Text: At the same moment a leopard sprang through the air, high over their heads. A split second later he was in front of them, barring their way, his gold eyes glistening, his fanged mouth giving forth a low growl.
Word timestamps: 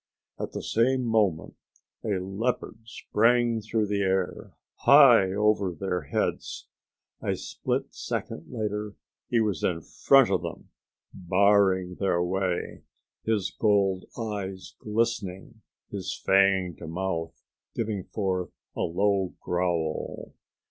At 0.39 0.53
the 0.53 0.63
same 0.63 1.03
moment 1.03 1.57
a 2.03 2.17
leopard 2.17 2.79
sprang 2.87 3.61
through 3.61 3.85
the 3.85 4.01
air, 4.01 4.53
high 4.77 5.31
over 5.31 5.75
their 5.75 6.01
heads. 6.05 6.65
A 7.21 7.35
split 7.35 7.93
second 7.93 8.49
later 8.51 8.95
he 9.29 9.39
was 9.39 9.63
in 9.63 9.81
front 9.81 10.31
of 10.31 10.41
them, 10.41 10.71
barring 11.13 11.97
their 11.99 12.23
way, 12.23 12.81
his 13.25 13.51
gold 13.51 14.05
eyes 14.17 14.73
glistening, 14.79 15.61
his 15.91 16.19
fanged 16.25 16.79
mouth 16.81 17.39
giving 17.75 18.03
forth 18.05 18.49
a 18.75 18.79
low 18.81 19.35
growl. 19.39 20.33